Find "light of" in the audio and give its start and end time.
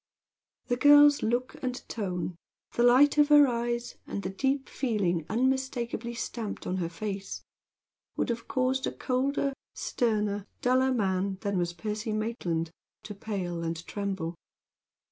2.81-3.27